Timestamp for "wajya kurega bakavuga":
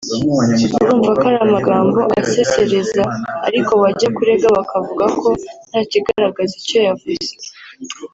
3.81-5.05